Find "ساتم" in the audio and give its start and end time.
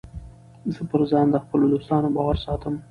2.45-2.73